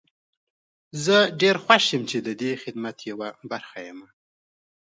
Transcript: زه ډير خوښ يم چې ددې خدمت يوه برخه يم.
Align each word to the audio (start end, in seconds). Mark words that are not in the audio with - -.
زه 1.03 1.17
ډير 1.41 1.55
خوښ 1.63 1.85
يم 1.93 2.03
چې 2.09 2.17
ددې 2.27 2.51
خدمت 2.63 2.97
يوه 3.09 3.27
برخه 3.51 3.79
يم. 3.89 3.99